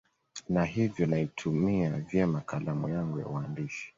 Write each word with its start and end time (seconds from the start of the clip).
na 0.49 0.65
hivyo 0.65 1.05
naitumia 1.07 1.89
vyema 1.91 2.41
kalamu 2.41 2.89
yangu 2.89 3.19
ya 3.19 3.27
uandishi 3.27 3.89